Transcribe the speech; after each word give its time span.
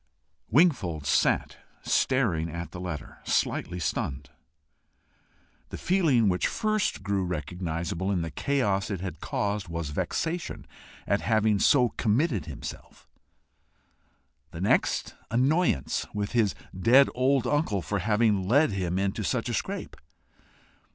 Wingfold 0.49 1.05
sat 1.05 1.57
staring 1.83 2.49
at 2.49 2.71
the 2.71 2.79
letter, 2.79 3.19
slightly 3.23 3.79
stunned. 3.79 4.31
The 5.69 5.77
feeling 5.77 6.27
which 6.27 6.47
first 6.47 7.03
grew 7.03 7.23
recognizable 7.23 8.11
in 8.11 8.23
the 8.23 8.31
chaos 8.31 8.89
it 8.89 8.99
had 8.99 9.21
caused, 9.21 9.67
was 9.69 9.91
vexation 9.91 10.65
at 11.05 11.21
having 11.21 11.59
so 11.59 11.89
committed 11.89 12.47
himself; 12.47 13.11
the 14.49 14.59
next, 14.61 15.13
annoyance 15.29 16.07
with 16.15 16.31
his 16.31 16.55
dead 16.75 17.07
old 17.13 17.45
uncle 17.45 17.83
for 17.83 17.99
having 17.99 18.47
led 18.47 18.71
him 18.71 18.97
into 18.97 19.23
such 19.23 19.49
a 19.49 19.53
scrape. 19.53 19.95